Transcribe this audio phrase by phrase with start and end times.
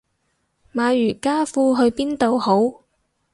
[0.73, 2.81] 買瑜伽褲去邊度好